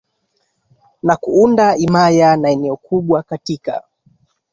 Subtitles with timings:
[1.03, 3.83] na kuunda himaya na eneo kubwa Katika